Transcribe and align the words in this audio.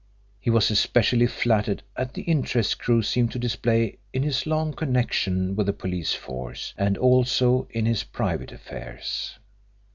He 0.39 0.49
was 0.49 0.71
especially 0.71 1.27
flattered 1.27 1.83
at 1.95 2.15
the 2.15 2.23
interest 2.23 2.79
Crewe 2.79 3.03
seemed 3.03 3.31
to 3.33 3.37
display 3.37 3.99
in 4.11 4.23
his 4.23 4.47
long 4.47 4.73
connection 4.73 5.55
with 5.55 5.67
the 5.67 5.73
police 5.73 6.11
force, 6.15 6.73
and 6.75 6.97
also 6.97 7.67
in 7.69 7.85
his 7.85 8.01
private 8.03 8.51
affairs. 8.51 9.37